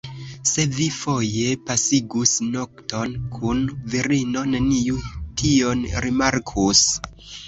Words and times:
Se 0.51 0.63
vi 0.75 0.85
foje 0.93 1.49
pasigus 1.65 2.31
nokton 2.55 3.13
kun 3.35 3.61
virino, 3.95 4.43
neniu 4.55 4.97
tion 5.43 5.85
rimarkus. 6.07 6.83